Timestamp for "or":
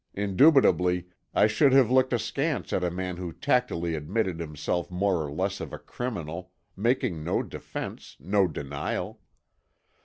5.23-5.31